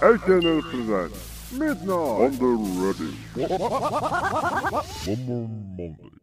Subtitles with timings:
[0.00, 2.46] SNL presents Midnight on the
[2.78, 3.12] Ready.
[5.26, 6.18] More Monday.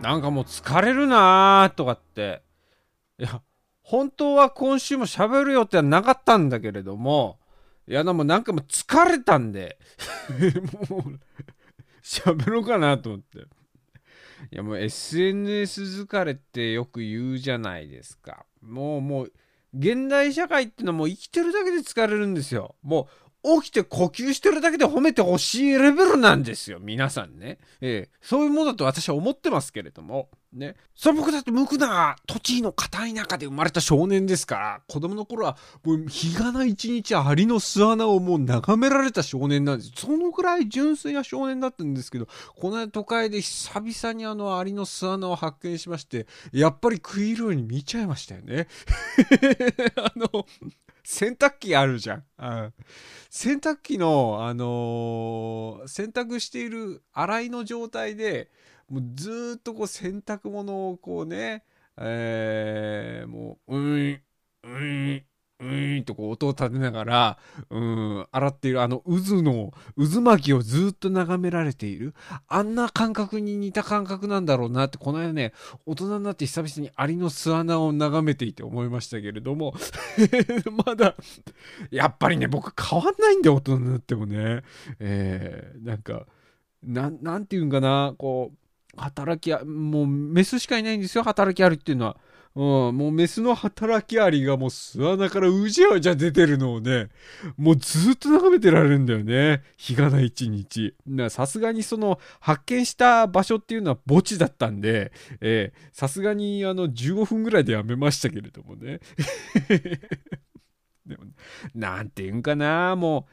[0.00, 2.42] なんかもう疲れるなーとかって。
[3.18, 3.40] いや、
[3.92, 7.38] 本当は今週も喋る予定はなかったんだけれども、
[7.86, 9.76] いや、でもなんかもう疲れたんで、
[10.88, 11.20] もう、
[12.02, 13.40] 喋ろうかなと思って。
[13.40, 13.42] い
[14.52, 18.46] や、もう SNS 疲れってよく言うじゃないですか。
[18.62, 19.32] もう、もう、
[19.78, 22.76] 現代社会ってのはもう生きてるだけで疲れるんですよ。
[22.80, 23.10] も
[23.44, 27.58] う、起きて呼吸してるだけで褒めてほしいレベルなんですよ、皆さんね。
[27.82, 30.30] ええそういうものだと私は思ってますけれども。
[30.52, 30.76] ね。
[30.94, 39.92] それ僕だって無垢な土地の片田舎で生まれた少年ですから、子供の頃はもう日がな一日アリの巣穴をもう眺められた少年なんです。
[39.96, 48.68] そのくらい純粋な少年だったんですけど、この間都会で久々にあのアリの巣穴を発見しまして、やっぱり食い入るように見ちゃいましたよね。
[49.96, 50.46] あの、
[51.04, 52.24] 洗濯機あるじゃん。
[52.38, 52.74] うん
[53.34, 58.50] 洗濯機の、あのー洗濯している洗いの状態で
[58.92, 61.64] もうずっとこう洗濯物をこうね、
[61.96, 64.22] えーもう、うん、
[64.64, 65.24] うん、
[65.60, 67.38] うんとこう音を立てながら、
[67.70, 72.14] うん、洗っているあの渦の、渦巻きをずっと眺められている。
[72.48, 75.54] あんな感覚に似た感覚なんだろうなって、この間ね、
[75.86, 79.74] 大人になって久々にアリの巣穴を眺めていて思いましたけれども、
[80.84, 81.16] まだ、
[81.90, 84.62] やっぱりね、僕変わんないんだよ、大人になってもね。
[84.98, 86.26] えー、なんか、
[86.82, 88.61] なん、なんていうんかな、こう、
[88.96, 92.16] 働きあ、もうメスしかいないんですよ、働きありっていうのは。
[92.54, 92.60] う
[92.92, 97.08] ん、もうメスの働きアリがもう巣穴からうじゃうじゃ出てるのをね、
[97.56, 99.62] もうずっと眺めてられるんだよね。
[99.78, 100.94] 日がない一日。
[101.30, 105.12] さすがにその発見した場所っていうのは墓地だったんで、
[105.92, 109.00] さすがにあの15分ぐらいでやめましたけれどもね。
[111.06, 111.24] でも、
[111.74, 113.32] なんていうんかな、もう、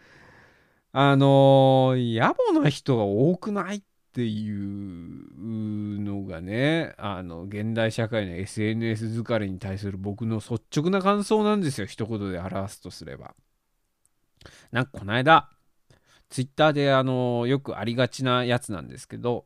[0.92, 3.84] あのー野暮な人が多くない
[4.20, 13.34] っていうのがね、あの、現代社会の SNS 疲れに対する僕の率直な感想なんですよ、一言で表すとすれば。
[14.74, 15.50] なんかこの間、
[16.28, 19.46] ツイッターであの、よくありがちなやつなんですけど、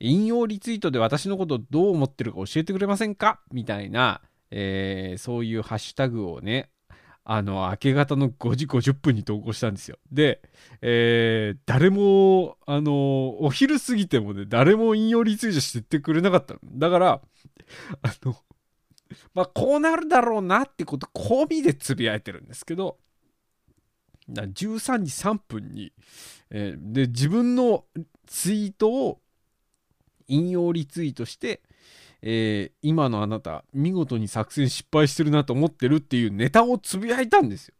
[0.00, 3.42] 引用リツイートで私のことどう思ってるか教えてくれませんか？
[3.52, 6.70] みたいな、えーそういうハッシュタグをね、
[7.24, 9.98] あの、明け方の5時50分に投稿したんですよ。
[10.12, 10.42] で、
[10.82, 16.60] えー誰も、あの、お昼過ぎてもね、誰も引用リツイートしてってくれなかったの。
[16.64, 17.22] だから、
[18.02, 18.36] あの、
[19.34, 22.98] まあ、こうなるだろうなってこと、込みでつぶやいてるんですけど、
[24.28, 25.92] 13時3分に、
[26.50, 27.84] えーで、自分の
[28.26, 29.20] ツイートを
[30.28, 31.62] 引用リツイートして、
[32.26, 37.74] えー今のあなた見事に作戦失敗してるなと思ってるっていうネタをつぶやいたんですよ。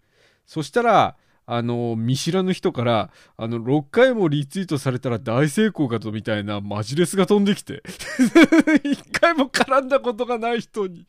[0.46, 1.16] そしたら
[1.46, 11.06] あの見知らぬ人からあの6回もリツイートされたら大成功かとみたいなマジレスが飛んできて 1回も絡んだことがない人に。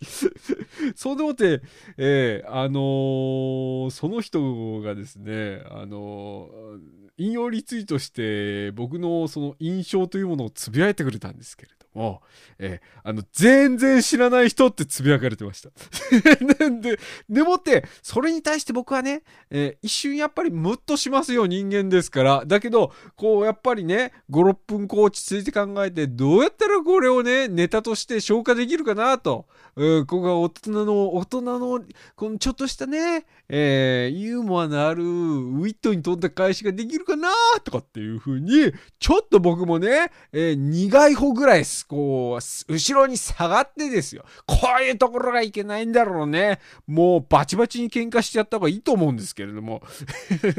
[0.95, 1.61] そうでもって、
[1.97, 6.79] えーあのーその人がですねあのー
[7.17, 11.84] 引用リツイートして僕のその印象というものをつぶやいてくれたんですけれど。
[11.95, 12.21] も、
[12.59, 15.69] えーあの、全然知らない人ってつぶやかれてました。
[16.81, 22.43] で、でもって、それに対して僕はね、えー一瞬やっぱりムッとしますよ、人間ですから。
[22.45, 29.45] だけど、こう、やっぱりね、5、6分こう落ち着いて考えて、どうやったらこれをね、ネタとして消化できるかなと。
[29.75, 31.83] うん、ここが大人の、大人の、
[32.15, 37.29] このちょっとしたね、えーユーモアのある、ウィットに富んだ返しができるかな
[37.63, 44.25] とかっていう風に、ちょっと僕もね、えー苦い方ぐらいす、こう、後ろに下がってですよ。
[44.45, 46.59] こういうところがいけないんだろうね。
[46.87, 49.81] もうバチバチに喧嘩してやった方がいいと思うんですけれども。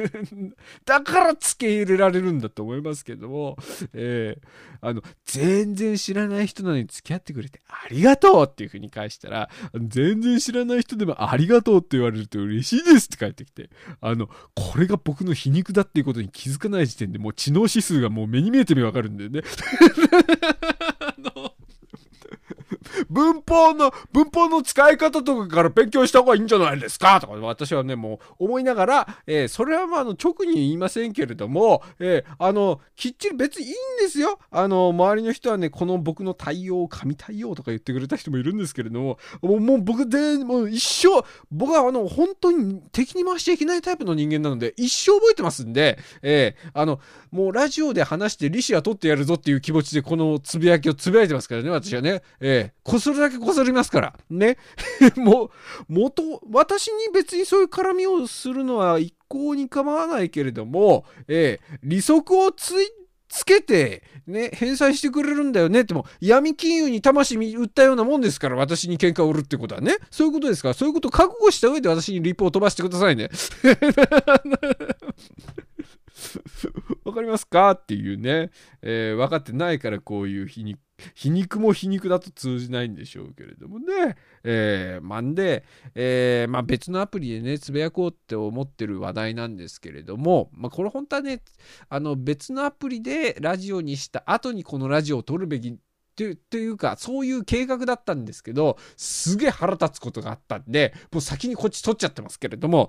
[0.85, 3.57] だから付け入れられるんだと思いますけども、
[3.93, 13.71] えーあの、全然知らない人なのに付き合ってくれてありがとうっていう風に返したら、全然知らない人でもありがとうって言われると嬉しいですって返ってきて、
[14.01, 19.43] あの、これが僕の皮肉だっていうことに気づかない時点でもう知能指数がもう目に見えてみわかるんだよね。
[21.19, 21.56] あの
[23.11, 27.21] 文法の、文法の使い方とかから勉強した方がいいんじゃないですか？
[27.21, 34.39] とか、私はね、もう思いながら、えー、それはまあ、あの、直に言いませんけれども、えー、あの、きっちり別にいいんですよ。
[34.51, 52.23] あの、周りの人はね、この僕の対応、神対応とか言ってくれた人もいるんですけれども、もうもう僕で、もう一生、僕はあの、本当に敵に回しちゃいけないタイプの人間なので、一生覚えてますんで、えー、あの、もうラジオで話して利子は取ってやるぞっていう気持ちでこのつぶやきをつぶやいてますからね、私はね。
[52.41, 54.15] えー、こするだけこすりますから。
[54.31, 54.59] ね。
[55.17, 55.51] もう、
[55.89, 62.87] 元、私に別にそういう絡みをするのは一向に構わないけれども、えー、利息をつい
[63.29, 69.97] つけて、ね、返済してくれるんだよねっても、闇金融に魂売ったようなもんですから、私に喧嘩を売るってことはね。
[70.11, 73.31] そういうことですから、そういうことを覚悟した上で私にリポを飛ばしてくださいね。
[77.05, 77.73] わかりますか？
[77.73, 78.51] っていうね、
[78.83, 80.81] えー、分かってないからこういう皮肉、
[81.15, 84.17] 皮肉も皮肉だと通じないんでしょうけれどもね。
[84.45, 85.65] えー、まんで、
[85.95, 91.43] えー、まあ、別のアプリでね、つぶやこうって思ってる話題なんですけれども、まあ、これ本当はね、
[91.89, 95.77] あの別のアプリでラジオにした後にこのラジオを撮るべきっ
[96.49, 102.89] ていうか、そういう計画だったんですけど、すげえ腹立つことがあったんで、もう先にこっち撮っちゃってますけれども、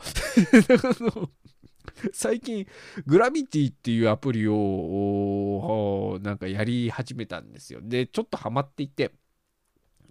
[2.14, 2.68] 最近、
[3.06, 7.80] グラビティっていうアプリを、なんかやり始めたんですよ。
[7.82, 9.12] で、ちょっとハマっていて、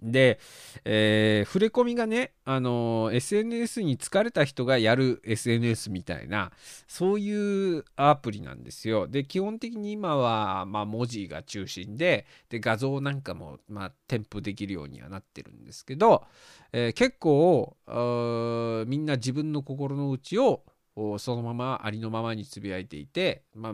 [0.01, 0.39] で、
[0.85, 6.51] えー、触れ込みがね、あのー、SNS に疲れた人がやる SNS みたいな、
[6.87, 9.07] そういうアプリなんですよ。
[9.07, 16.25] で、基本的に今は、まあ、文字が中心で、で、画像なんかも、まあ、添付できるようにはなってるんですけど、
[16.73, 17.75] えー、結構、
[18.87, 20.63] みんな自分の心の内を
[21.19, 23.73] そのままありのままにつぶやいていて、まあ、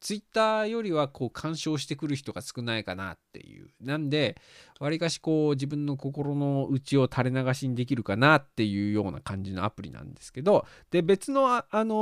[0.00, 3.66] ツイッターよりはこう干渉してくる人が少ないかなっていう。
[3.80, 4.36] なんで、
[4.78, 11.94] わりかしこう自分の心の内を垂れ流しにできるかなっていうような感じのアプリなんですけど、で、別のあ、あの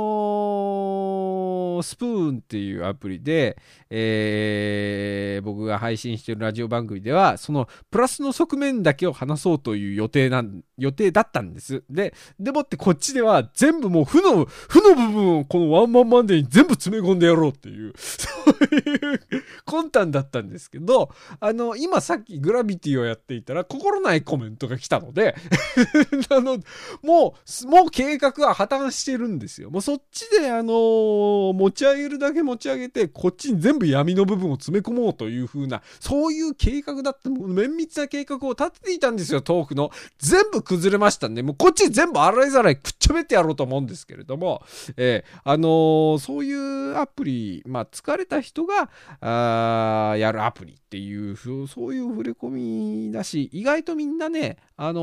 [1.79, 3.57] ー、スプーンっていうアプリで、
[3.89, 11.83] えー、僕が配信してるラジオ番組では、そのプラスの側面だけを話そうという予定なん、予定だったんです。
[11.89, 19.21] で、でもってこっちでは全部もう負の、負の部分をこのワンマンマンデーに全部詰め込んでやろうっていう、そういう
[19.65, 21.09] 魂胆だったんですけど、
[21.39, 25.35] あの、今さっきグラビティをやっていたら心ないコメントが来たので
[26.29, 26.59] あの、
[27.01, 29.69] もう、もう計画は破綻してるんですよ。
[29.69, 39.91] もうそっちで、あのー、持ち上げるだけ持ち上げて、こっちに全部闇の部分を詰め込もうという風な、そういう計画だって、綿密な計画を立てていたんですよ、トークの。
[40.19, 44.63] 全部崩れましたんで、もうこっち全部洗いざらいくっちゃべってやろうと思うんですけれども、
[44.97, 48.89] えー、あのー、そういうアプリ、まあ、疲れた人が、
[49.21, 51.35] あやるアプリっていう、う
[51.67, 55.01] そういう触れ込みだし、意外とみんなね、あの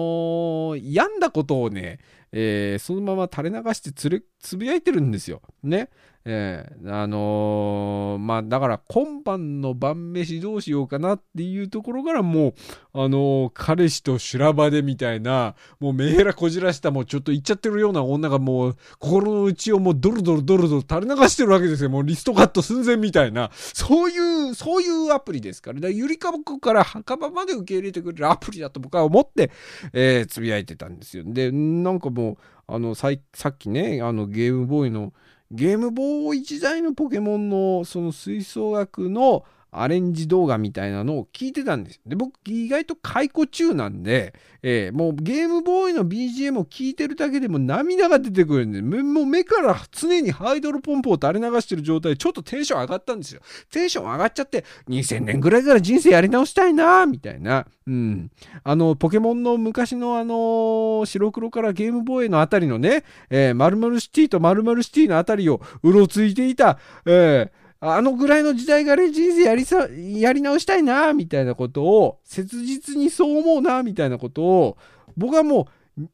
[0.76, 1.98] ー、病んだことをね、
[2.32, 5.42] えー、そのまま垂れ流してつれつぶやいてるんですよ。
[5.62, 5.88] ね。
[6.26, 12.55] えー、あのー、まあだから今晩の晩飯どうしようかなっていうところからもう、
[12.93, 21.90] あのー、彼氏と修羅場でみたいな、もうメヘラこじらしたもうちょっと言っちゃってるような女がもう心の内をもうドロドロドロドロ垂れ流してるわけですよ。
[21.90, 25.76] もうリストカット寸前みたいな、そういう、そういうアプリですから。
[25.76, 29.50] だからゆりかぼこから墓場まで受け入れてくれるアプリだと僕は思って、
[29.94, 31.25] えー、つぶやいてたんですよ。
[31.26, 32.37] で、なんかもう、
[32.67, 33.19] あの、さっ
[33.58, 35.12] きね、あのゲームボーイの
[35.50, 42.00] ゲームボーイ時代のポケモンのその吹奏楽のアレンジ動画みたいなのを聞いてたんです。
[42.06, 53.41] で、僕意外と解雇中なんで、えー、もうゲームボーイの BGM を聞いてるだけでも涙が出てくるんで、もう目から常にハイドロポンプを垂れ流してる状態でちょっとテンション上がったんですよ。
[53.70, 57.67] テンション上がっちゃって、2000年ぐらいから人生やり直したいなみたいな。
[57.86, 58.31] うん。
[58.62, 67.50] あの、ポケモンの昔のあの白黒からゲームボーイのあたりのね、えー、〇〇シティと〇〇シティのあたりをうろついていた、えー、
[67.81, 74.77] あのぐらいの時代がね、人生やりさ、やり直したいな、みたいなことを、切実にそう思うな、みたいなことを、
[75.17, 75.65] 僕はもう、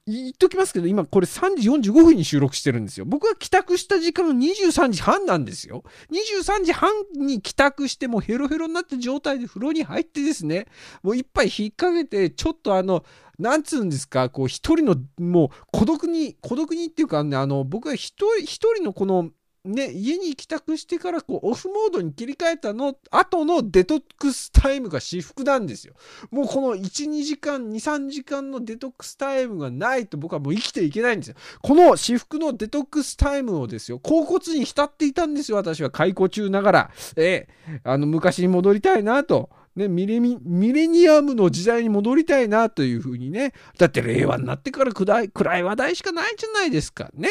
[0.06, 3.04] 言っときますけど、今これ3時45分に収録してるんですよ。
[3.04, 5.84] 僕が帰宅した時間の23時半なんですよ。
[6.10, 10.66] 23時半に帰宅してもうヘロヘロになった状態で風呂に入ってですね、
[11.02, 13.04] もう一杯引っ掛けて、ちょっとあの、
[13.38, 19.30] なんつうんですか、こう一人の、もう孤独に、孤独にっていうかね、あの、僕は一人、一人のこの、
[19.66, 25.94] ね、家に帰宅してからこうオフモードに切り替えたの後のデトックスタイムが至福なんですよ。
[26.30, 31.36] もうこの1、2時間、2、3時間のデトックスタイムがないと僕はもう生きていけないんですよ。
[31.62, 36.90] この至福のデトックスタイムをですよ、恍惚に浸っていたんですよ、私は懐古厨ながら。
[37.16, 39.50] えー、あの、昔に戻りたいなと。
[39.76, 43.52] ね、ミレミミレニアムの時代に戻りたいなというふうにね。
[43.76, 47.10] だって令和になってから暗い暗い話題しかないじゃないですか。
[47.14, 47.28] ね。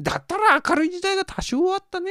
[0.00, 2.10] だったら明るい時代が多少あったね。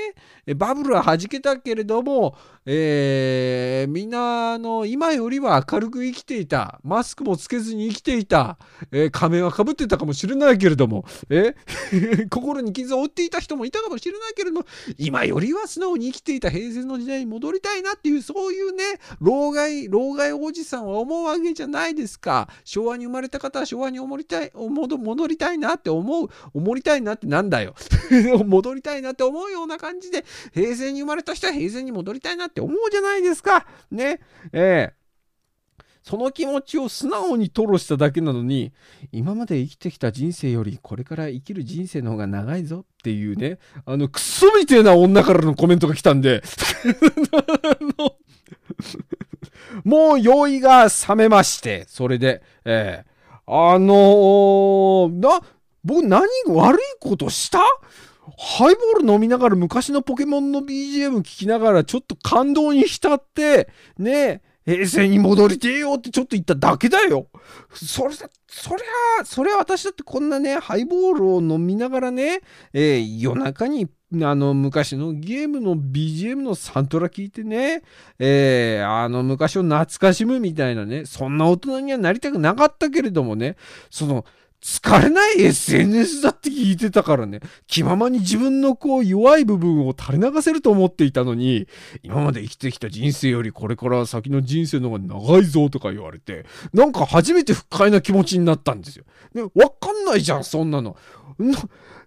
[0.55, 2.35] バブルは弾けたけれども、
[2.65, 6.79] えー、みんなの今よりは明るく生きていた。
[6.83, 8.57] マスクもつけずに生きていた。
[8.91, 11.55] えー、仮面はかぶってたかもしれないけれども、え
[12.31, 14.65] 心に傷を負っていた人もいたかもしれないけれども、
[14.97, 18.83] 今よりは素直に生きていた平成の時代に戻りたいなっていう、そういうね、
[19.19, 22.47] 老害、老害おじさんは思うわけじゃないですか。
[22.63, 27.72] 昭和に生まれた方は昭和に戻りたい、戻りたいなって思う、思りたいなってなんだよ。
[28.45, 33.65] 戻りたいなって思うような感じで、平成に生まれた人は平成に戻りたいなって思うじゃないですか。
[33.91, 34.19] ね。
[34.51, 35.03] ええ
[36.03, 38.73] その気持ちを素直に吐露しただけなのに、
[39.13, 46.43] 今まで生きてきた人生よりこれから生きる人生の方が長いぞっていうね、あの、クソみてえな女からのコメントが来たんで
[49.85, 55.41] もう用意が冷めまして、それで、えー、あのー、な、
[55.83, 57.59] 僕何悪いことした？
[58.37, 67.27] ハイボール飲みながら昔のポケモンの BGM 聞きながらちょっと感動に浸って、ね平成に戻りてえよってちょっと言っただけだよ。
[67.73, 72.39] それだ、そりゃ、そりゃ私だってこんなね、ハイボールを飲みながらね、
[72.71, 73.89] えー、夜中に
[74.21, 77.81] あの昔のゲームの BGM のサントラ聞いてね、
[78.19, 83.57] えー、あの昔を懐かしむみたいなね、そんな大人にはなりたくなかったけれどもね、
[83.89, 84.23] その、
[84.63, 91.67] 疲れない？SNS だって聞いてたからね、気ままに自分のこう弱い部分を垂れ流せると思っていたのに、
[92.01, 99.03] 今まで生きてきた人生よりこれから先の人生の方が長いぞとか言われて、なんか初めて不快な気持ちになったんですよ。
[99.33, 100.95] ね、わかんないじゃん、そんなの。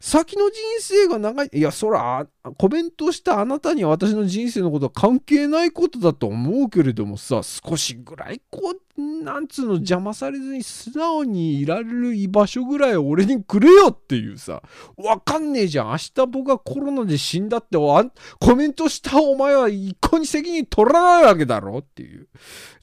[0.01, 1.51] 先の人生が長い。
[1.53, 2.27] いや、そら、
[2.59, 8.81] コメントしたあなたには私の人生のことは関係ないことだと思うけれどもさ、少しぐらいこう、
[9.23, 14.63] なんつうの邪魔されずに素直にいられる居場所ぐらい俺にくれよっていうさ、
[14.97, 15.87] わかんねえじゃん。
[15.89, 22.29] 明日僕がコロナで死んだってコメントしたお前は一向に責任取らないわけだろっていう。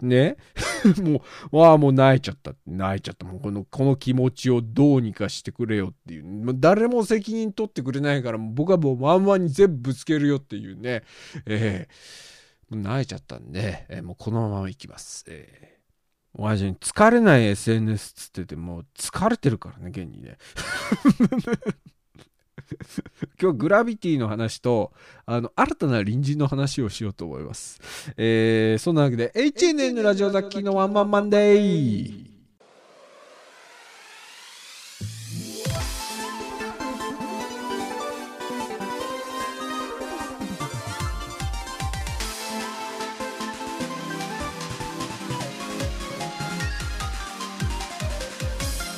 [0.02, 0.38] ね？
[1.02, 2.54] もう、わあ、もう泣いちゃった。
[2.68, 3.26] 泣いちゃった。
[3.26, 6.33] もうこの、この気持ちをどうにかしてくれよっていうね。
[6.56, 11.04] 誰も責任取ってくれないから、僕はもうワンワンに全部ぶつけるよっていうね。
[11.46, 15.25] えー、泣いちゃったんで、えー、もうこのまま行きます。
[15.28, 20.38] えー、親父に疲れない SNS っつっててもう疲れてるからね、現にね。
[23.42, 24.94] 今日グラビティの話と
[25.25, 27.80] あの新たな隣人の話をしようと思います。
[28.18, 32.33] えー、そんなわけで HNN ラジオザッキーのワンマンマンデー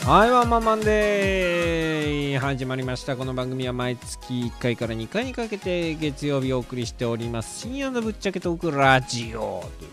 [0.06, 3.18] はい、ワンマンマンデー始まりました。
[3.18, 7.62] この番組は毎月1回から2回にかけて月曜日お送りしております。
[7.62, 9.88] 深夜のぶっちゃけトークラジオとい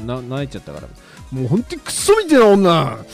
[0.00, 0.88] うもうな泣いちゃったから、
[1.30, 3.04] もう本当にクソみたいな女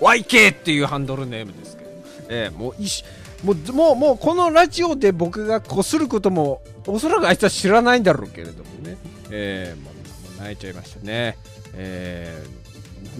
[0.00, 1.90] YK っていうハンドルネームですけど、
[2.30, 3.04] えー、もういし
[3.44, 8.96] もうもうもうこのラジオで僕がこすることもおそらくあいつは知らないんだろうけれどもね、
[9.30, 10.00] えー、もうも
[10.38, 11.36] う泣いちゃいましたね。
[11.74, 12.67] えー、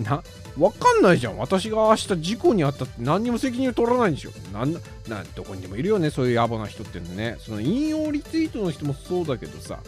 [0.02, 0.22] な
[0.58, 1.38] わかんないじゃん。
[1.38, 4.30] 私が明日事故にあったって何にも責任を取らないんでしょ。
[4.52, 7.36] なんな、どこにでもいるよね、そういう野暮な人ってね。
[7.38, 9.78] その引用リツイートの人もそうだけどさ、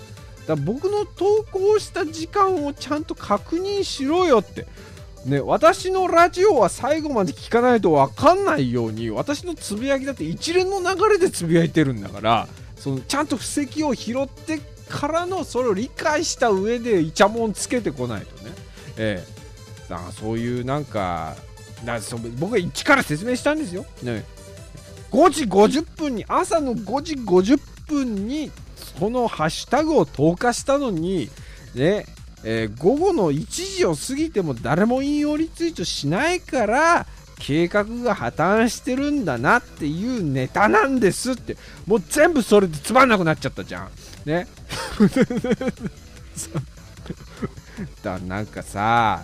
[0.47, 4.67] だ僕の投稿した時間をちゃんと確認しろよって。
[5.25, 18.53] ね、私のラジオは最後まで聞かないと分かんないように私のつぶやきだって一連の流れでつぶやいてるんだからそのちゃんと布石を拾ってからのそれを理解した上でイチャモンつけてこないとね、
[18.97, 19.40] ええ
[20.13, 21.35] そういうなんか
[21.85, 24.25] だそ僕が一から説明したんですよ、ね、
[25.11, 28.51] 5時50分に朝の5時50分に
[28.99, 31.31] そのハッシュタグを投下したのに
[31.75, 32.07] ね
[32.43, 37.07] えー、午後の1時を過ぎても誰も引用リツイートしないから
[37.39, 41.57] 計画が破綻してるんだなっていうネタなんですって。
[41.87, 43.91] もう全部それでつまんなくなっちゃったじゃん。
[44.27, 44.47] ね。
[48.03, 49.23] だなんかさ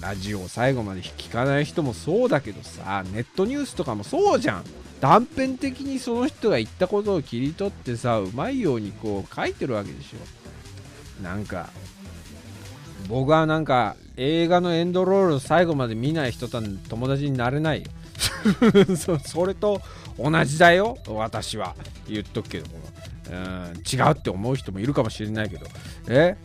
[0.00, 4.64] ラジオを最後まで聞かない人もそうだけどさネットニュースとかもそうじゃん。
[5.00, 11.22] 断片的にその人が言ったことを切り取ってさうまいようにこう書いてるわけでしょ。
[11.22, 11.70] なんか
[13.08, 17.88] 僕はなんか映画のエンドロールを最後まで見ない人と友達になれないよ。
[19.24, 19.80] それと
[20.18, 21.76] 同じだよ私は。
[22.08, 22.74] 言っとくけども。
[23.30, 25.66] うん違うって思う人もいるかもしれないけど。
[26.08, 26.36] え？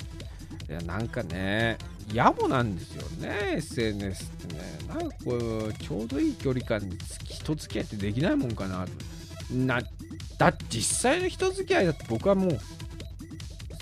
[0.70, 1.78] いやなんかね
[2.12, 4.62] 野暮なんですよね SNS ってね。
[4.88, 8.86] なんかこうちょうどいい距離感で人付き合いってできないもんかな
[9.52, 9.82] な
[10.38, 12.60] だって実際の人付き合いだって僕はもう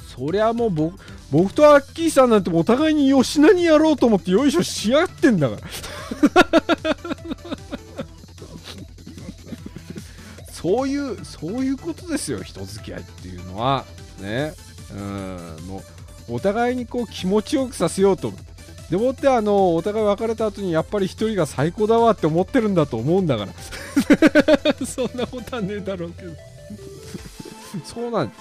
[0.07, 0.99] そりゃもう僕
[1.31, 5.61] 僕とアッキーさんなんてお互いに吉菜にやろうと思ってよいしょし合ってんだから。
[10.51, 13.85] そういうそういうことですよ人付き合いっていうのは。
[14.19, 14.53] ね。
[14.93, 16.00] うんもう
[16.31, 18.31] お互いにこう気持ちよくさせようと
[18.89, 23.53] でもってあのお互い別れた後にやっぱり一人が最高だわって思ってるんだと思うんだから。
[24.85, 26.33] そんなことはねえだろうけど。
[27.85, 28.33] そうなん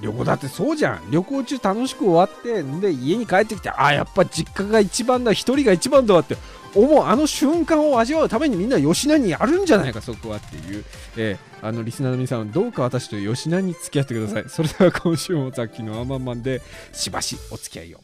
[0.00, 0.34] 旅行だ。
[0.34, 6.36] ってそうじゃん旅行中楽しく終わってで家に帰ってきてああやっぱ実家が一番だ一人が一番だわって
[6.72, 10.84] 思うあの瞬間を味わうためにみんな吉野にやるんじゃないかそこはっていう。
[11.16, 14.44] えー、あのリスナーの皆さんどうか私と吉菜に付き合ってください。
[14.48, 16.60] それでは今週もさっきのアまマンマンで
[16.92, 18.00] しばしお付き合いを。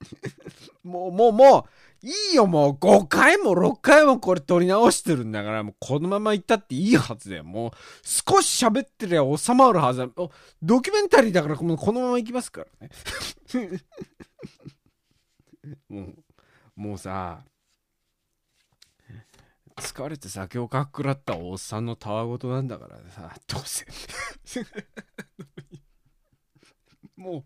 [0.84, 1.66] もう、もう、も
[2.02, 7.44] う、いいよ、もう5回も6回もこれ撮り直してるんだから、もうこのまま行ったっていいはずだよ。
[7.44, 7.70] もう
[8.02, 10.08] 少し喋ってりゃ収まるはずだ。
[10.16, 10.30] お
[10.62, 12.90] ドキュメンタリーだからもうこのまま行きますからね。
[15.88, 16.14] もう、
[16.76, 17.42] もうさ、
[19.80, 23.86] 疲れて酒をかっくらったおっさんのたわごとなんだからさ、どうせ。
[27.16, 27.44] も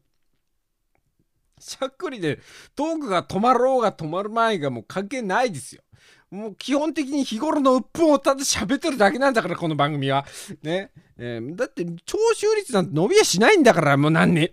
[1.59, 2.40] う、しゃっくりで
[2.77, 5.83] トークが止まろうが止まる前がもう関係ないですよ。
[6.31, 10.27] もう基本的に日頃の鬱憤をただ喋ってるだけなんだから、この番組は。
[10.62, 10.90] ね。
[11.16, 14.51] えーだって、聴取率なんて伸びやしないんだから、もう何年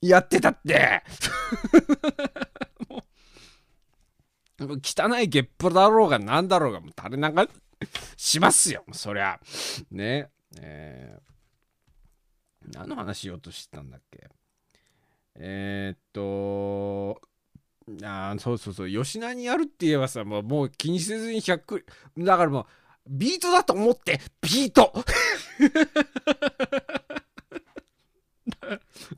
[0.00, 1.02] やってたって。
[4.60, 7.48] 汚いゲップだろうが何だろうが、もう垂れ流
[8.16, 9.40] しますよ、そりゃ。
[9.90, 10.30] ね。
[10.60, 11.22] えー
[12.72, 14.28] 何の話しようとしてたんだっけ？
[15.34, 17.20] えー、っと、
[18.06, 21.82] あそうそうそう、吉名にやるって言えばさ、もうもう気にせずに100
[22.18, 22.66] だからもう、
[23.08, 24.92] ビートだと思って、ビート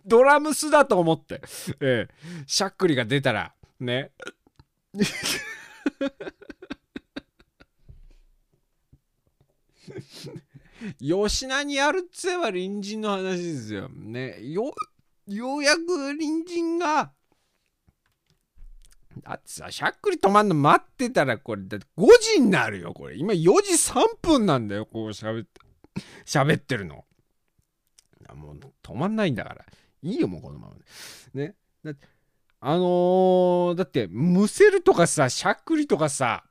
[0.06, 1.42] ドラムスだと思って、
[1.80, 2.14] ええ
[2.46, 4.12] しゃっくりが出たら、ね。
[10.98, 13.88] 吉名にやるっつえば隣人の話ですよ。
[13.88, 14.38] ね。
[14.42, 14.72] よ、
[15.26, 17.12] ようやく隣人が、
[19.22, 23.16] だってさ、しゃっくり止まんの待ってたら、これ、だって5時になるよ、これ。
[23.16, 25.60] 今4時3分なんだよ、こう喋って、
[26.24, 27.04] 喋ってるの。
[28.34, 29.64] もう止まんないんだから。
[30.02, 30.74] いいよ、もうこのまま
[31.34, 31.46] で。
[31.46, 31.54] ね。
[31.84, 32.06] だって
[32.66, 36.44] あのーだって、むせるとかさ、しゃっくりとかさ、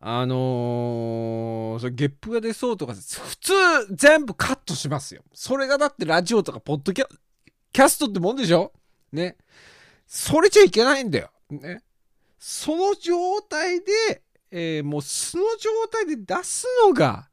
[0.00, 3.52] あのーそゲップが出そうとかさ普通
[3.94, 5.22] 全部カットしますよ。
[5.32, 7.06] それがだってラジオとかポッドキャ
[7.72, 8.72] キャストってもんでしょ？
[9.12, 9.36] ね。
[10.04, 11.30] それじゃいけないんだよ。
[11.50, 11.84] ね。
[12.40, 17.28] その状態で、えーもう素の状態で出すのが、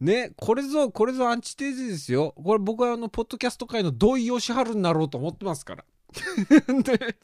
[0.00, 2.32] ね、これぞ、これぞアンチテーゼですよ。
[2.42, 5.84] これ僕はあの、ポッドキャスト界の土井善晴になろうと思ってますから。
[6.82, 7.16] で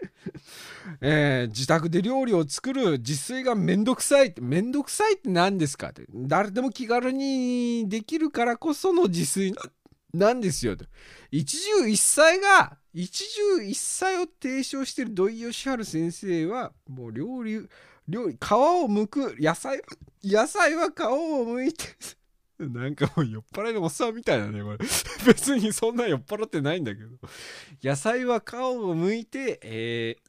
[1.00, 6.04] えー自宅で料理を作る自炊がめんどくさいって、めんどくさいって何ですかって。
[6.12, 9.54] 誰でも気軽にできるからこその自炊
[10.12, 10.84] なんですよと。
[11.30, 17.68] 一汁一菜が、一汁一菜を提唱している土井善晴先生は、もう料理、
[18.08, 19.82] 料理、皮を剥く、野菜、
[20.24, 21.84] 野菜は皮を剥いて、
[22.58, 24.78] なんかもう酔っ払いのおっさんみたいだね、これ。
[25.26, 27.10] 別にそんな酔っ払ってないんだけど。
[27.82, 30.28] 野菜は皮を剥いて、えー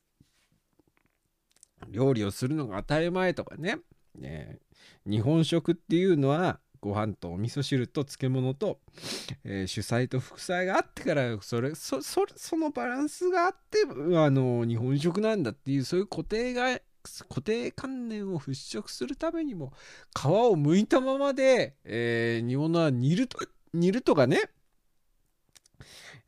[1.88, 3.80] 料理をするのが当たり前とかね。
[4.14, 4.60] ね
[5.06, 8.80] 日本食っていうのは、ご飯とお味噌汁と漬物と、
[9.44, 12.00] えー主菜と副菜があってからそれそ
[12.58, 13.80] のバランスがあって
[14.18, 16.80] あの日本食なんだっていうそういう固定が
[17.30, 19.74] 固定観念を払拭するためにも
[20.18, 23.40] 皮を剥いたままで、えー煮物は煮ると
[23.74, 24.50] 煮るとかね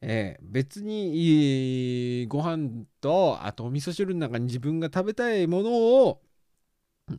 [0.01, 5.71] えー別にいいご飯とあとお味噌汁の中に自分が食べたいもの
[6.05, 6.21] を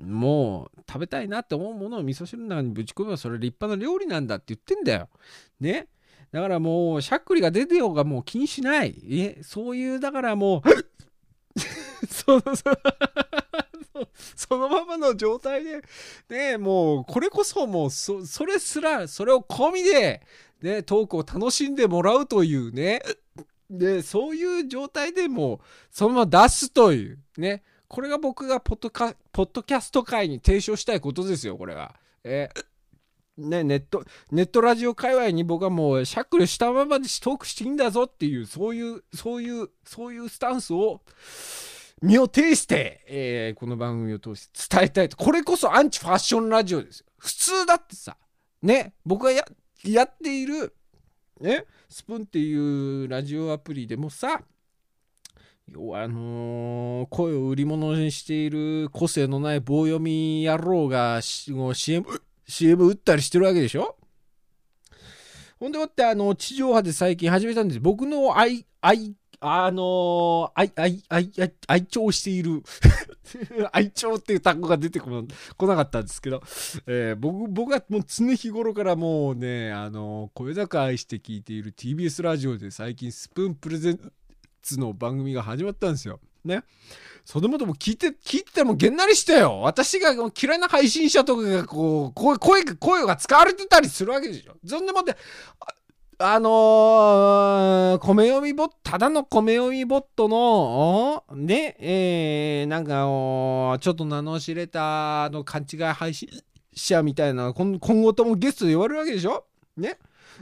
[0.01, 5.09] もう食べたいなって思うものを味噌汁の中にぶち込めばそれ立派な料理なんだって言ってんだよ。
[5.61, 5.88] ね。
[6.33, 8.97] だからもうしゃっくりが出てようがもう気にしない。
[9.11, 10.62] え、そういうだからもう
[12.11, 12.65] そのそ
[14.37, 15.83] そのままの状態で、
[16.29, 20.23] ね、もうこれこそもうそそれすらそれを込みで、
[20.61, 23.03] ね、トークを楽しんでもらうというね。
[23.71, 25.61] で、そういう状態でもう
[25.91, 27.62] そのまま出すというね。
[27.88, 31.95] これが僕がポッドカポッドキャスト界に提唱したいことですよ、これが。
[32.25, 32.65] えー
[33.37, 41.01] ね、ネット、ネットラジオ界隈に僕はもうしゃっくりしたままでトークしていいんだぞっていう、そういう、そういう、そういうスタンスを、
[42.03, 45.17] 身を挺して、えーこの番組を通して伝えたいと。
[45.17, 47.07] これこそアンチファッションラジオですよ。
[47.17, 48.17] 普通だってさ、
[48.61, 49.45] ね、僕がや
[49.85, 50.75] やっている、
[51.41, 54.43] ね、スプーンっていうラジオアプリでもさ、
[55.69, 62.05] 要はあのー声を売り物にしている個性のない棒読み野郎が CM、
[62.49, 63.97] CM 打ったりしてるわけでしょ？
[65.61, 67.81] ほんでもってあの地上波で最近始めたんです。
[67.81, 72.63] 僕の愛愛あのー愛愛愛愛愛聴している
[73.73, 75.23] 愛聴っていう単語が出てこな
[75.57, 76.43] 来なかったんですけど、
[76.87, 84.13] えー僕僕はもう常日頃からもうねあのー声高愛して聞いている TBS ラジオで最近スプーンプレゼン
[84.63, 86.21] ツの番組が始まったんですよ。
[86.45, 86.63] ね。
[87.25, 89.61] それもとも聞いて、聞いててもげんなりしたよ。
[89.61, 94.57] 私が嫌いな配信者とかがこう、声、声が、声が使われてたりするわけでしょ。
[94.67, 95.17] そんでもって、
[96.25, 106.29] あ、のー、米読みボット、ただの米読みボットの、ね、えー、なんか、ちょっと名の知れた、の、勘違い配信
[106.75, 109.47] 者みたいな、今今後ともゲストで言われるわけでしょ？
[109.77, 109.99] ね？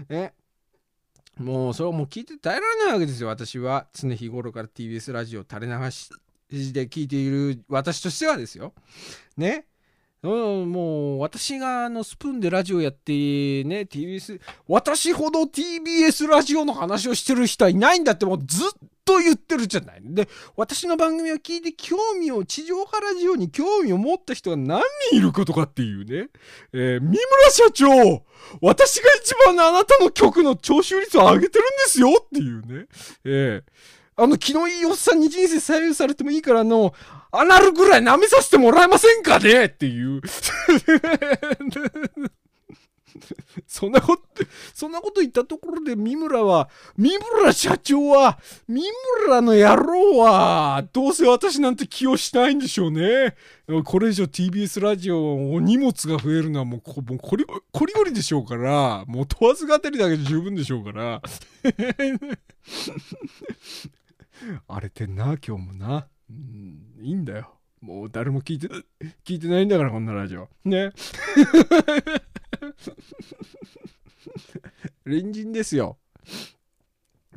[0.09, 0.35] ね。
[1.39, 6.11] もうそれをもう聞いて耐えられないわけですよ私は常日頃から TBS ラジオ垂れ流し
[6.75, 8.75] で聞いている私としてはですよ
[9.39, 9.65] ね？
[10.23, 13.13] うん、もう私があのスプーンでラジオやって
[13.65, 18.69] ね TBS 私ほど TBS ラジオの話をしてる人はいないんだってもうずっ
[19.07, 26.29] と言ってるじゃないで私の番組を聞いて興味を地上波ラジオに興味を持った人が何人いることかっていうね、
[26.75, 27.19] えー三村
[27.51, 28.23] 社長
[28.61, 32.87] 私が一番あなたの曲の聴取率を上げてるんですよっていうね。
[33.25, 33.71] ええ
[34.17, 36.93] あの、気のいいおっさんに人生左右されてもいいから、あの、
[37.33, 39.67] アナルぐらい舐めさせてもらえませんかね？
[39.67, 40.21] っていう。
[43.67, 44.23] そんなこと、
[44.75, 48.39] そんなこと言ったところで、三村は、三村社長は、
[48.69, 48.83] 三
[49.27, 53.35] 村の野郎は、どうせ私なんて気をしないんでしょうね。
[53.85, 61.21] これ以上 TBS ラジオ、お荷物が増えるのはもうこ、もうこり、こりごりでしょうから、もう問わず語りだけで十分でしょうから。
[64.69, 66.07] 荒れてんな、今日もな。
[66.31, 67.55] うん、いいんだよ。
[67.81, 68.69] もう誰も聞いて、
[69.25, 70.49] 聞いてないんだから、こんなラジオ。
[70.65, 70.93] ね。
[75.05, 75.99] 隣人ですよ。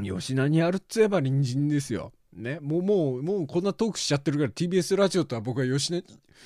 [0.01, 2.11] 吉名にあるっつえば隣人ですよ。
[2.33, 2.59] ね。
[2.61, 6.03] もう、もう、もうこんなトークしちゃってるから TBS ラジオとは僕は吉名、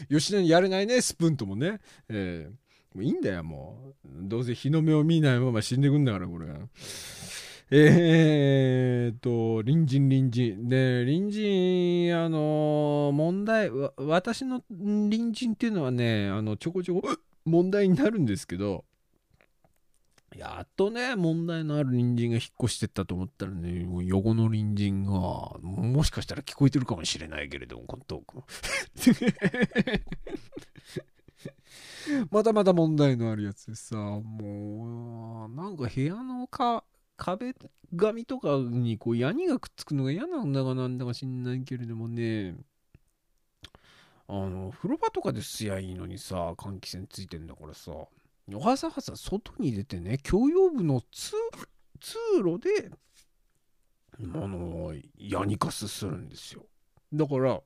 [0.10, 1.80] 吉名にやれないね、スプーンともね。
[2.10, 4.28] えーもういいんだよ、もう。
[4.28, 6.48] どうせ日の目を見ないまま死んでくんだから、これ。
[7.70, 10.70] えーっと、隣人、隣人。
[10.70, 17.10] で、隣人、あの問題、わ私の隣人っていうのはね、あの、ちょこちょこ
[17.44, 18.86] 問題になるんですけど、
[20.34, 25.12] やっとね、問題のある隣人が引っ越してったと思ったらね、もう横の隣人が、
[25.62, 28.44] もしかしたら聞こえてるかもしれないけれども、このトーク。
[32.32, 36.86] またまた問題のあるやつでさ、もう、なんか部屋のか
[37.18, 37.56] 壁
[37.96, 42.56] 紙とかにこうヤニがくっつくのが嫌なんだかなんだか知んないけれどもね、
[44.28, 51.34] あの、風呂場とかですやいいのにさ、換気扇ついてんだからさ、わざわざ外に出てね、共用部の通
[52.00, 52.92] 通路で
[54.20, 56.66] あのヤニカスするんですよ。
[57.14, 57.62] だから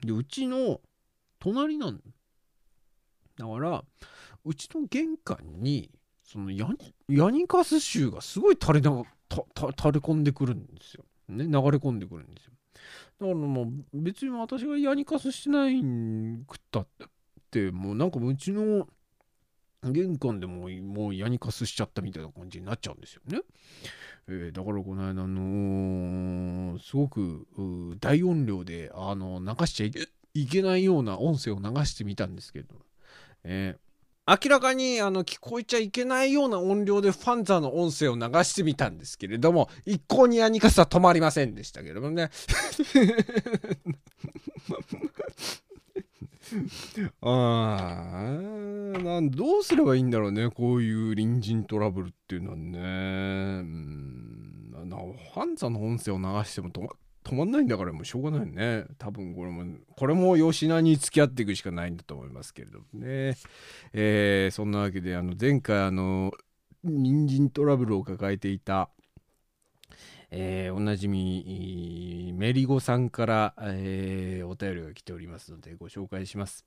[0.00, 0.80] でうちの
[1.38, 2.00] 隣なん
[3.36, 3.84] だから
[4.44, 5.90] うちの玄関に
[6.30, 6.68] そのヤ
[7.08, 12.52] ニヤニカス臭がすごい垂れなたた垂れ込んでくるんですよ、ね、流れ込んでくるんですよ
[13.20, 16.86] だからもう別に私がヤニカスしてないんくったっ
[17.50, 18.86] てもうなんかうちの
[19.82, 23.40] 玄関でももうヤニカスしちゃったみたいな感じになっちゃうんですよね。
[24.28, 27.48] えーだからこの間のすごく
[27.98, 32.76] 大音量であの流しちゃいけいけないような音声を流してみたんですけど、
[33.42, 33.89] えー
[34.30, 42.30] 明らかにあの聞こえちゃいけないような音量でファンザーの音声を流してみたんですけれども一向にヤニカスは止まりませんでしたけれどもね。
[47.20, 56.86] あーなんどうすればいいんだろうねこういう隣人トラブルっていうのはねうんなファンザの音声を流しても止ま
[57.22, 58.86] 止まんないんだからもうしょうがないね。
[58.98, 59.64] 多分これも
[59.96, 63.36] これも吉名に付き合っていくしかないんだと思いますけれどもね。
[63.92, 66.32] えーそんなわけであの前回あの
[66.82, 68.88] 隣人トラブルを抱えていた
[70.30, 76.64] えーおなじみメリゴさんから、えーお便りが来ておりますのでご紹介します、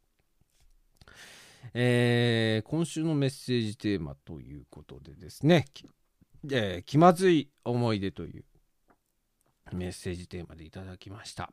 [1.74, 5.66] えー今週のメッセージテーマということでですね、
[6.52, 8.44] えー気まずい思い出という
[9.74, 11.52] メッセージテーマでいただきました、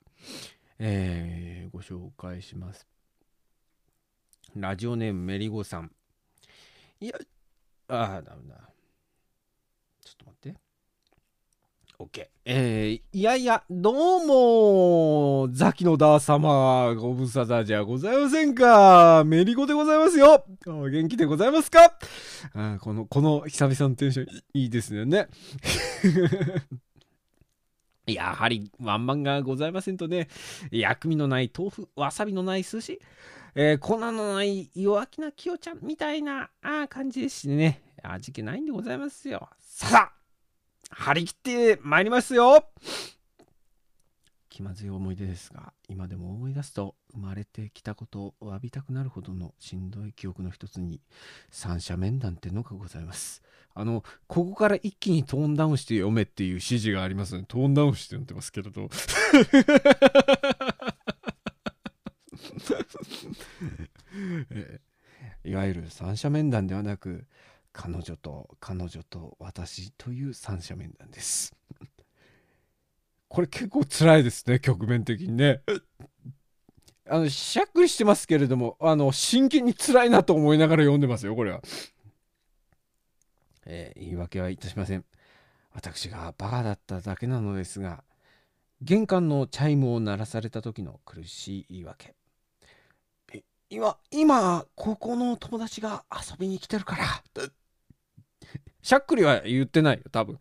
[0.78, 2.86] えーご紹介します
[4.56, 5.92] ラジオネームメリゴさん
[7.00, 7.14] いや
[7.88, 8.56] ああダメだ
[10.04, 10.60] ちょっと待って
[12.00, 12.26] OK。
[12.46, 19.22] えー、いやいや、どうも、ザキのダー様、ご無沙汰じゃございませんか。
[19.26, 20.46] メリゴでございますよ。
[20.66, 21.98] お元気でございますか？
[22.54, 25.28] あこの、この久々のテンションいいいですよね。
[28.14, 30.28] やはりワンマンがございませんとね、
[30.70, 33.00] 薬味のない豆腐、わさびのない寿司、
[33.54, 39.48] えー粉のない弱気なきよちゃんみたいなあ感じですしね、味気ないんでございますよ。
[39.58, 40.20] さあ
[40.90, 42.64] 張り切って参りますよ。
[44.48, 51.00] 気まずい思い出ですが今でも思い出すと生まれてきたことを詫びたくなるほどのしんどい記憶の一つに
[51.50, 53.42] 三者面談ってのがございます。
[53.80, 58.90] あのここから一気にトーンダウンして読めっていう指示がありますのでトーンダウンして読んでますけれど
[65.44, 67.24] いわゆる三者面談ではなく
[67.72, 71.56] 彼女と彼女と私という三者面談です。
[73.28, 75.62] これ結構辛いですね、局面的にね。
[77.08, 81.62] あの、しゃっくりしてますけれども、あの、真剣に辛いなと思いながら読んでますよ、これは。
[83.66, 85.04] えー言い訳はいたしません。
[85.72, 88.02] 私がバカだっただけなのですが、
[88.82, 92.14] 玄関のチャイムを鳴らされた時の苦しい言い訳。
[93.68, 97.04] 今、今、高校の友達が遊びに来てるから。
[98.82, 100.38] しゃっくりは言ってないよ、多分。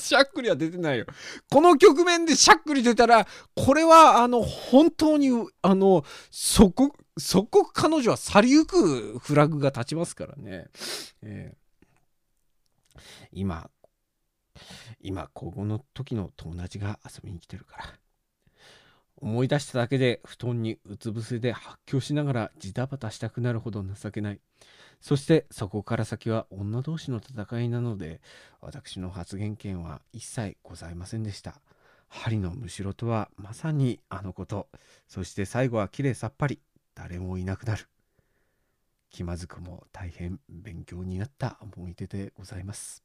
[0.00, 1.06] しゃっくりは出てないよ。
[1.50, 5.28] この局面でしゃっくり出たら、これは、あの、本当に、
[5.62, 10.68] あの、即即刻彼女は去りゆくフラグが立ちますからね。
[11.22, 11.68] えー
[13.32, 13.70] 今、
[15.00, 17.84] 今、高校の時の友達が遊びに来てるから。
[19.20, 24.40] 思い出しただけで布団にうつ伏せで発狂しながらジタバタしたくなるほど情けない。
[25.00, 28.20] そしてそこから先は女同士の戦いなので
[28.60, 31.60] 私の発言権は一切ございませんでした。
[32.06, 34.68] 針のむしろとはまさにあのこと。
[35.08, 36.60] そして最後はきれいさっぱり
[36.98, 37.86] 誰もいなくなる。
[39.08, 43.04] 気まずくも大変勉強になった思い出でございます。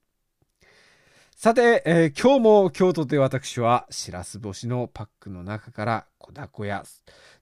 [1.36, 6.84] さて、えー今日も京都で私はしらす干しのパックの中から小ダコや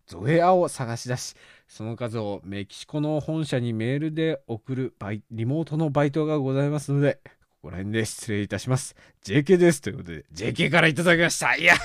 [0.08, 1.36] ゾエアを探し出し
[1.70, 7.20] その数をメキシコの本社にメールで送るバイリモートのバイトがございますので
[7.62, 8.96] ここら辺で失礼いたします。
[9.24, 9.82] JK です。
[9.82, 11.56] ということで JK からいただきました。
[11.56, 11.76] いや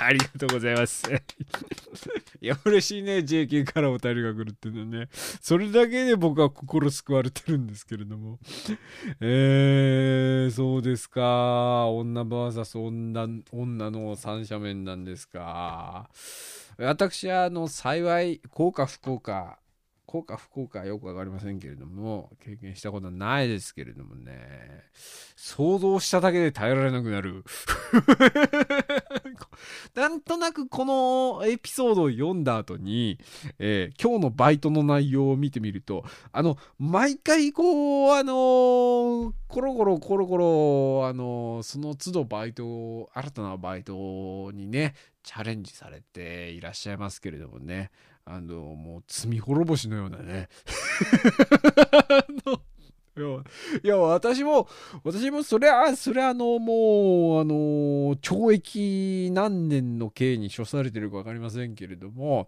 [0.00, 1.04] ありがとうございます。
[2.42, 3.18] いや嬉しいね。
[3.18, 5.08] JK からお便りが来るっていうのはね。
[5.40, 8.40] それだけで僕は心救われてるんですけれども。
[9.20, 11.86] えー、そうですか。
[11.90, 16.10] 女 VS 女女の三者面なんですか。
[16.76, 19.58] 私は、あの、幸い、幸か不幸か、
[20.08, 24.84] 幸か不幸かよく分かりませんけれども経験したことはないですけれどもね。
[25.36, 27.44] 想像しただけで耐えられなくなる。
[29.94, 33.18] なんとなくこのエピソードを読んだ後に、
[33.58, 47.90] えー今日のバイトの内容を見てみるとあの毎回こうあのーコロコロコロコロあのーその都度バイト新たなバイトにねチャレンジされていらっしゃいますけれどもね。
[48.30, 50.48] あのもう罪滅ぼしのようなね。
[53.16, 53.26] いや
[53.82, 54.68] いや私も
[55.02, 62.46] 私もそれはそれはあのもうあの懲役何年の刑に処されてるか分かりませんけれども、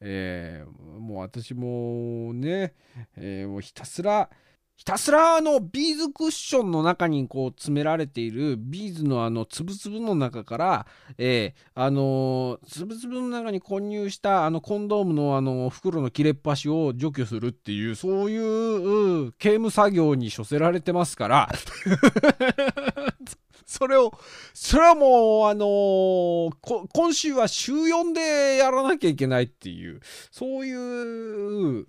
[0.00, 2.72] えーもう私もね、
[3.16, 4.30] えーもうひたすら
[4.76, 10.86] ひたすらあのビーズクッションの中にこう詰められているビーズのあのつぶつぶの中から、
[11.16, 21.48] えーあのーつぶつぶの中に混入したあのコンドームのあの袋の切れっ端を除去するっていうそういうう刑務作業に処せられてますから。
[23.64, 24.12] それを
[24.54, 31.80] それはもうあのー今週は週4でやらなきゃいけないっていうそういう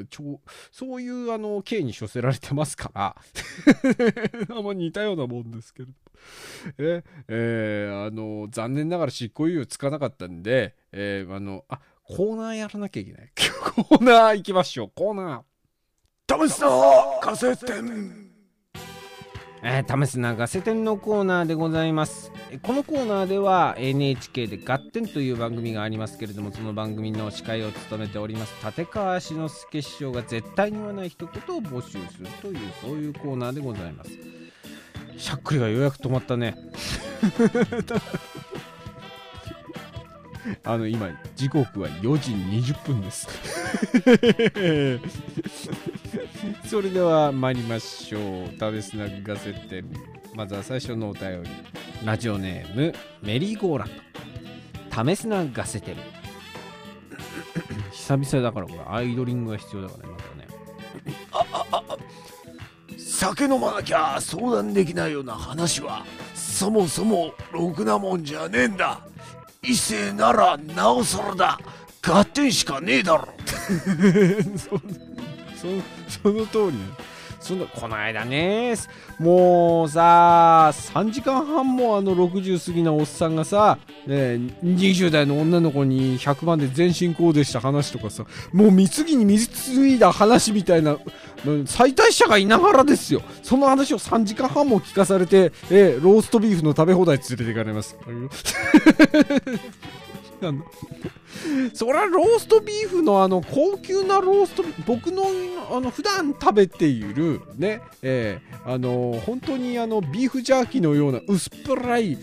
[0.00, 0.40] うちょ
[0.72, 3.14] そういうあの刑に処せられてますから
[4.56, 5.92] あんま似たようなもんですけれど。
[6.78, 13.30] ええーあの残念ながら執行猶予つかなかったんで、えーあのあコーナーやらなきゃいけない。
[13.86, 14.92] コーナー行きましょう。
[14.94, 16.48] コーナー。
[16.48, 16.68] 試すな
[17.22, 18.27] カセッテン
[19.62, 22.30] えー、試すなガセ天のコーナーでございます。
[22.62, 34.10] このコーナーでは NHK で「ガッテン」という番組がありますけれどもその番組の司会を務めております立川志の輔師匠が絶対に言わない一言を募集するというそういうコーナーでございます。
[35.18, 36.56] しゃっくりがようやく止まったね。
[40.64, 43.26] あの今時刻は4時20分です。
[46.68, 48.50] それでは参りましょう。
[48.58, 49.90] 食べスナックガセッテン
[50.34, 51.50] まずは最初のお便り。
[52.04, 53.88] ラジオネームメリーゴーラン
[54.94, 55.14] ド。
[55.14, 55.96] 試すなガセテン
[57.92, 60.48] 久々だからこれアイドリングが必要だからねまたね。
[62.96, 69.07] 酒飲まなきゃ相談できないような話はそもそもろくなもんじゃねえんだ
[69.62, 71.58] 異性ならなおさらだ。
[72.02, 73.28] 合点しかねえだろ。
[74.56, 75.68] そ
[76.22, 76.78] その通り
[77.48, 78.74] ねそんなこの間ね
[79.18, 90.98] もうさ3時間半もあの60過ぎなおっさんがさ、ね、20代の女の子に100万で全身コーデした話とかさもう貢ぎに貢いだ話みたいな
[91.66, 93.22] 最大者がいながらですよ。
[93.44, 97.96] その話を3時間半も聞かされて、えーローストビーフの食べ放題連れて行かれます。
[101.74, 105.22] そりゃローストビーフのあの高級なローストビーフ僕の
[105.70, 112.18] あの普段食べているねえーあの本当にあのビーフジャーキーのような薄っぺらい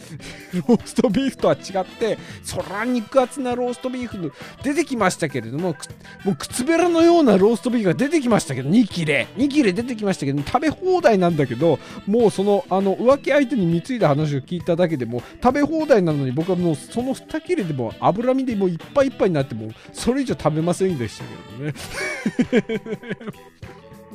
[0.54, 5.76] ローストビーフとは違ってそりゃ肉厚なローストビーフの出てきましたけれども
[6.24, 23.36] もう靴べらのようなローストビーフが出てきましたけど2切れ2切れ出てきましたけど食べ放題なんだけどもうそのあの浮気相手に貢いだ話を聞いただけでも食べ放題なのに僕はもうその2切れでも脂身でもいっぱいいっぱいになってもそれ以上食べませんでしたけどね。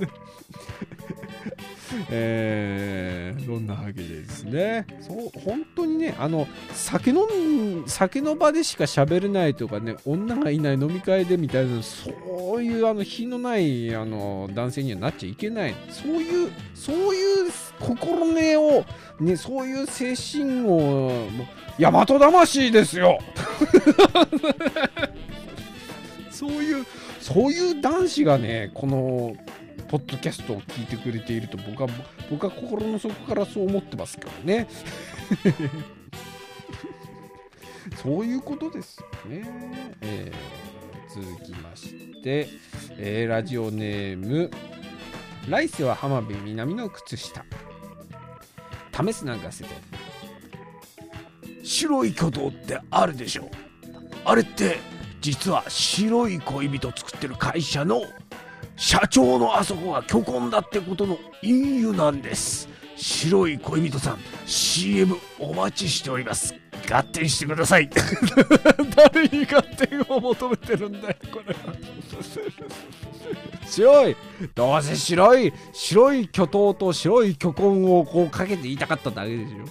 [2.10, 4.86] えー、そんなわけでですね。
[5.00, 12.12] そう本当にねあの酒飲ん酒の場でしか喋れないとかね女がいない飲み会でみたいなそ
[12.56, 15.74] ういうあの品のないあの男性にはなっちゃいけない。
[15.90, 18.84] そういうそういう心根を
[19.18, 21.26] ねそういう精神を
[21.78, 23.18] 大和魂ですよ。
[26.30, 26.86] そういう
[27.20, 29.34] そういう男子がねこの
[29.90, 31.88] ポッドキャストを聞いてくれていると僕は
[32.30, 34.68] 僕は心の底からそう思ってますからね。
[38.00, 39.42] そういうことですよね、
[40.00, 40.60] えー
[41.12, 42.46] 続きまして、
[42.96, 44.48] えーラジオネーム
[45.48, 47.44] 来世は浜辺美波の靴下。
[48.92, 49.70] 試すなんかせて。
[51.64, 53.50] 白い挙動ってあるでしょ
[54.24, 54.78] あれって
[55.20, 58.02] 実は白い恋人作ってる会社の
[58.80, 62.66] 社長のあそこが虚婚だってことの隠喩なんです。
[62.96, 66.54] 白い恋人さん CM お待ちしております。
[66.90, 67.90] 合点してください。
[68.96, 71.74] 誰に合点を求めてるんだよこれは。
[73.68, 74.16] 白い
[74.54, 79.66] どうせ白い白い巨頭と白い巨根をこうかけて言いたかっただけでしょ。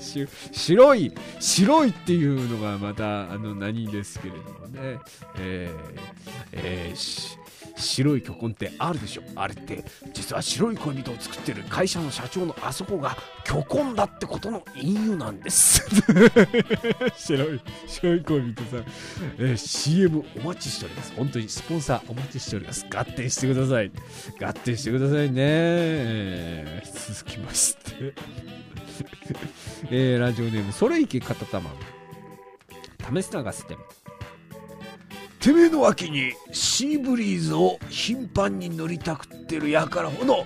[0.00, 4.98] 白い白いっていうのがまたあの何ですけれどもね。
[5.38, 6.00] えー
[6.52, 7.39] えー
[7.76, 9.22] 白い巨根ってあるでしょ。
[9.36, 15.84] あれって実は白い恋人を作ってる会社の社長のあそこが巨根だってことの隠喩なんです。
[17.16, 18.84] 白い白い恋人さん、
[19.38, 21.12] えー CM お待ちしております。
[21.16, 22.86] 本当にスポンサーお待ちしております。
[22.90, 23.90] 合点してください。
[24.40, 28.14] 合点してくださいね、えー続きまして。
[29.90, 31.70] えーラジオネームそれいけ片玉
[33.00, 33.76] 試し流せて
[35.40, 40.44] てめえの脇にシーブリーズを頻繁に塗りたくってるやからほど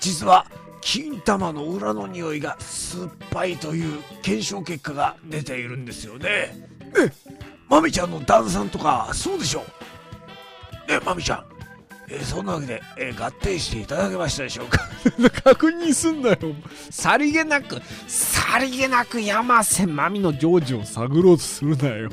[0.00, 0.46] 実は
[0.82, 6.54] 金玉の裏の匂いが酸っぱいという検証結果が出ているんですよね。
[6.98, 7.10] え
[7.68, 9.60] マミちゃんの旦那さんとかそうでしょ
[10.88, 11.44] ねマミちゃん。
[12.08, 14.80] えーそんなわけで、えー合点していただけましたでしょうか？
[15.44, 16.36] 確認すんなよ。
[16.90, 22.10] さりげなくさりげなく山瀬まみのジョージを探ろうとするなよ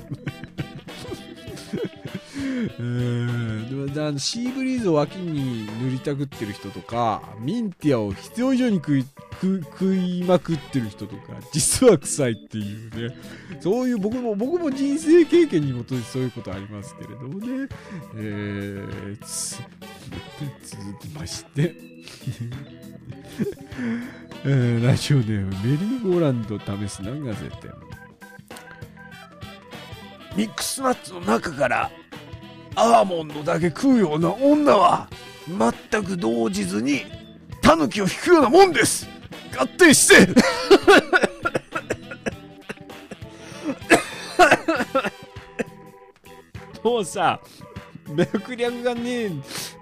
[2.38, 9.06] えー、でもシーブリーズを脇に塗りたくってる人とかミンティアを必要以上に食い
[9.42, 13.16] 食いまくってる人とか実は臭いっていうね。
[13.60, 17.68] そういう僕も僕も人生経験に基づいてそういうことありますけれどもね。
[18.16, 19.60] えー、つ
[20.64, 21.76] 続きまして
[24.46, 27.88] えラジオネームメリーゴーランド試す流せて
[30.36, 31.92] ミックスナッツの中から
[32.80, 35.10] アーモンドだけ食うような女は
[35.48, 37.02] 全く動じずに
[37.60, 39.10] タヌキを引くようなもんです。
[39.58, 40.28] 合点して。
[46.84, 47.40] もうさ
[48.08, 49.32] 脈略がね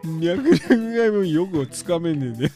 [0.04, 2.52] 脈略がもよくつかめねえね。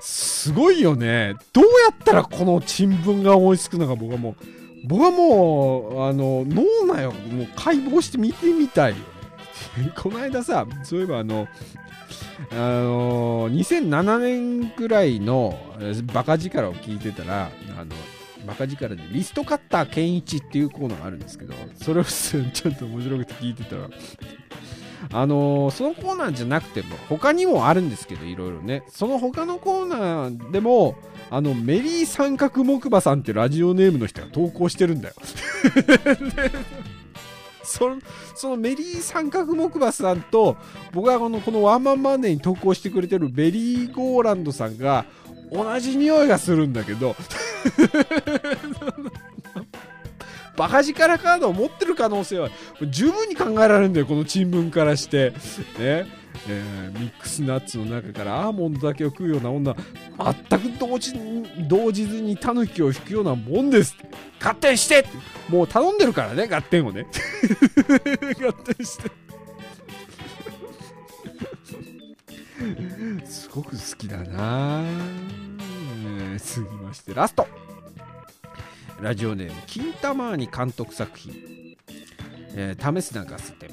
[0.00, 1.34] すごいよね。
[1.52, 8.94] どうやったらこの珍聞が思いつくのか僕はもう僕はもうあの脳内をもう解剖して見てみたい。
[9.96, 11.48] この間さそういえばあの
[12.50, 15.58] あの2007年くらいの
[16.12, 17.94] バカ力を聞いてたらあの
[18.46, 23.88] バカ力でリストカッターケンイチっていうコーナーがあるんですけどそれを ちょっと面白くて聞いてたら
[25.10, 28.84] あのーそのコーナーじゃなくても他にもあるんですけどいろいろね。
[28.88, 30.96] その他のコーナーでも
[31.30, 35.14] あのメリー三角木馬さんってラジオネームの人が投稿してるんだよ。
[37.64, 37.98] その
[38.34, 40.56] そのメリー三角木馬さんと
[40.92, 45.06] 僕がこのこのワンマンマネーに投稿してくれてるベリーゴーランドさんが
[45.52, 47.14] 同じ匂いがするんだけど。
[50.56, 52.50] バカ力カードを持ってる可能性は
[52.90, 55.30] 十分に考えられるんだよこの珍聞からして。
[55.30, 56.06] ね。
[56.48, 59.74] えーミックスナッツの中からアーモンドだけを食うような女。
[60.50, 63.96] 全く同時に動じずにタヌキを引くようなもんです。
[64.42, 65.04] 合点して
[65.48, 67.06] もう頼んでるからね合点をね。
[68.40, 69.10] 合点して。
[73.24, 77.46] すごく好きだな、えー続きましてラスト。
[79.02, 81.76] ラジオネーム金玉ーニ監督作品、
[82.54, 83.68] えー試すなんかせて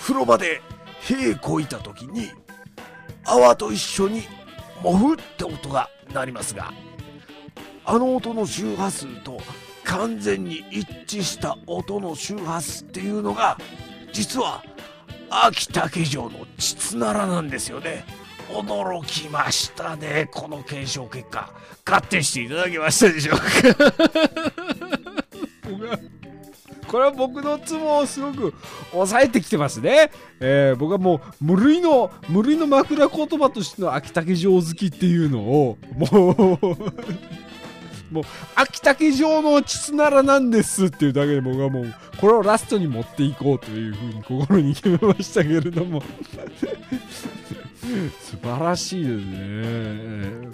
[0.00, 0.60] 風呂場で
[1.00, 2.30] 火こいた時に
[3.24, 4.22] 泡と一緒に
[4.82, 6.72] モフって音が鳴りますが
[7.84, 9.38] あの音の周波数と
[9.84, 10.88] 完全に一
[11.18, 13.56] 致した音の周波数っていうのが
[14.12, 14.64] 実は
[15.30, 18.04] 秋竹城の膣ならなんですよね。
[18.50, 21.50] 驚きましたねこの検証結果。
[21.84, 23.44] 合点していただけましたでしょうか？
[25.70, 25.98] 僕は
[26.88, 28.54] これは僕のツボをすごく
[28.92, 36.76] 抑えてきてますね、えー僕はもう無類の無類の枕言葉としての秋竹城好きっていうのをもう
[38.12, 46.02] もう秋竹城の膣ならなんですっていうだけで僕はもうこれをラストに持っていこうというふうに心に決めましたけれども。
[47.82, 50.52] 素晴らしいですね。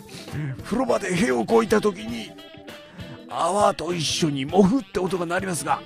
[0.64, 2.30] 風呂場で火をこいた時に
[3.28, 5.80] 泡と一緒にモフって音が鳴りますが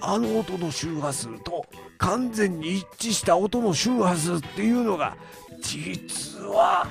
[0.00, 1.66] あの音の周波数と
[1.98, 5.16] 完全に一致した音の周波数っていうのが
[5.60, 6.88] 実は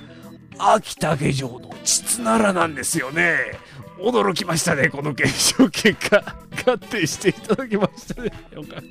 [0.57, 3.37] 秋竹城の膣ならなんですよね。
[3.99, 6.35] 驚きましたねこの検証結果。
[6.65, 8.31] 合点していただきましたね。
[8.53, 8.81] よかっ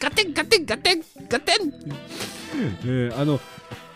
[0.00, 0.08] た。
[0.08, 1.72] ガテンガテンガテンガテン
[2.84, 3.40] えーあの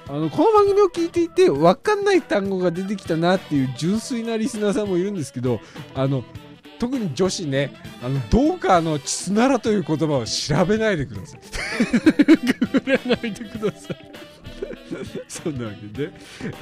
[0.09, 5.61] あのこの番組を聞いていて分かんない単語が出てきたなっていう純粋なリスナーさんもいるんですけど
[5.95, 6.25] あの
[6.81, 11.41] 特に女子ねあのどうかあの「チスナラ」という言葉を調べないでください。
[12.73, 14.30] ググらないでください
[15.29, 16.13] そんなわけで、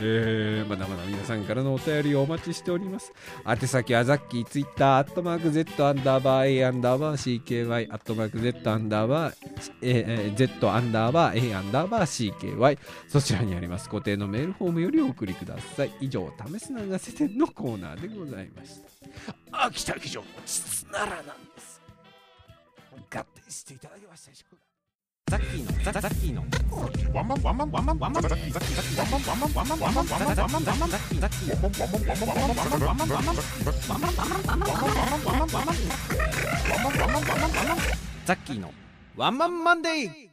[0.01, 3.13] えー、まだまだ皆さんからのお便りをお待ちしております。
[3.47, 9.35] 宛先はザッキー、ツイッター、アットマーク Z アンダーバー A アンダーバー CKY、アットマーク Z アンダーバー、
[9.83, 15.93] えー、Z アンダーバー A アンダーバー CKY、そちらにあります固定のメールフォームよりお送りください。
[16.01, 18.89] 以上、試す流せてのコーナーでございました。
[19.67, 21.81] 秋田議長の膣ならなんです
[23.11, 24.68] 合点していただけましたでしょうか
[25.29, 26.43] ザッキーのザッキーの
[27.15, 31.59] ワンマンワンマンワンマンワンマンザッキーザッキーザッキーワンマンワンマンワンマンワンマンワンマンワンマンワンマンワンマンザッキーザッキー
[38.27, 38.73] ザッキーの
[39.17, 40.29] ワンマンマンデー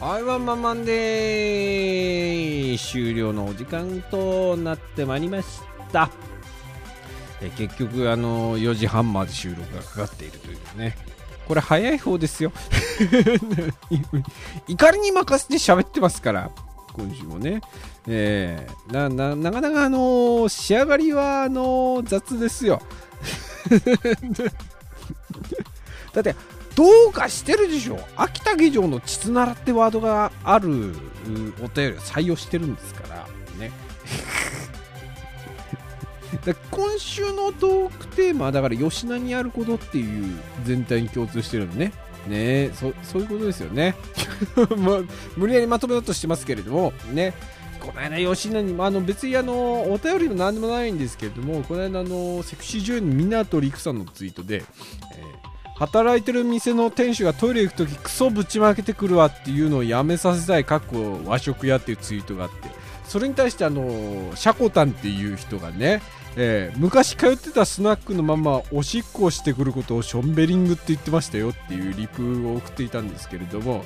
[0.00, 5.60] はい、ワンマンマンデー終了のお時間となってまいりまし
[5.92, 6.08] た。
[7.40, 10.96] え結局、あの、4時半まで収録がかかっているというね。
[11.46, 12.52] これ早い方ですよ。
[14.68, 16.50] 怒りに任せて喋ってますから、
[16.92, 17.60] 今週もね。
[18.06, 22.82] えーな、な、なかなかあの仕上がりはあの雑ですよ。
[26.12, 26.34] だって、
[26.78, 30.94] どうかしてるでしょ秋田議場の膣ならってワードがある
[31.60, 33.26] お便りを採用してるんですから
[33.58, 33.72] ね
[36.70, 41.92] 今週のトークテーマはだから吉名にあることっていう全体に共通してるのね。
[42.26, 43.94] ねそそういうことですよね、
[44.76, 44.98] まあ、
[45.36, 46.92] 無理やりまとめようとしてますけれども。
[47.12, 47.34] ね。
[47.80, 54.64] この間吉名に、あ、の別にあのお便りも何でもないんですけれどもこの間あのセクシー女優の湊陸さんのツイートで、
[55.16, 55.48] えー
[55.78, 62.68] 働いてる店の店主がトイレ行くときクソぶちまけてくるわっていうのをやめさせたいかっこ和食屋っていうツイートがあって
[63.06, 66.02] それに対してあのシャコタンっていう人がね、
[66.40, 73.84] えー昔通ってたスナックのままおしっこをしてくることをションベリングって言ってましたよっていうリプを送っていたんですけれども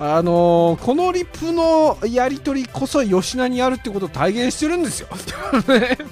[0.00, 5.08] あのーこのリプのやり取りこそ吉名にあるってことを体現してるんですよ。
[5.68, 5.96] ね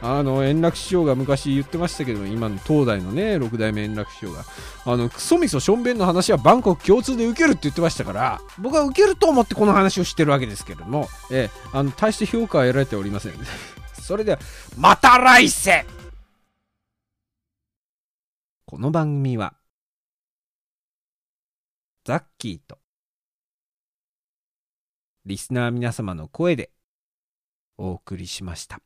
[0.00, 4.44] あの円楽師匠が昔言ってましたけど今の東大のね六代目円楽師匠が
[4.84, 13.32] あのクソみそしょんべんの話はバンコク共通で受けるって言ってましたから僕は受けると思ってこの話をしてるわけですけれども、ええ、あの大して評価は得られておりません
[14.08, 14.38] それでは
[14.78, 15.84] また来世。
[18.64, 19.52] この番組は
[22.06, 22.78] ザッキーと
[25.26, 26.70] リスナー皆様の声で
[27.76, 28.80] お送りしました。